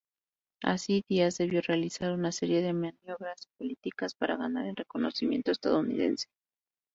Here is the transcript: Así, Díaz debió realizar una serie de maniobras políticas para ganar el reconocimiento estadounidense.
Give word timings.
Así, 0.63 1.05
Díaz 1.07 1.37
debió 1.37 1.61
realizar 1.61 2.11
una 2.11 2.31
serie 2.31 2.63
de 2.63 2.73
maniobras 2.73 3.45
políticas 3.59 4.15
para 4.15 4.35
ganar 4.35 4.65
el 4.65 4.75
reconocimiento 4.75 5.51
estadounidense. 5.51 6.25